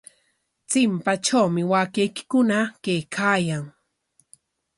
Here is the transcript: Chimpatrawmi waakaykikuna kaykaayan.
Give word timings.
Chimpatrawmi 0.69 1.61
waakaykikuna 1.71 2.57
kaykaayan. 2.83 3.63